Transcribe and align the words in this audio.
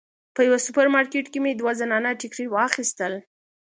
په 0.35 0.41
یوه 0.47 0.59
سوپر 0.65 0.87
مارکیټ 0.95 1.25
کې 1.31 1.39
مې 1.43 1.51
دوه 1.59 1.71
زنانه 1.81 2.09
ټیکري 2.21 2.45
واخیستل. 2.49 3.13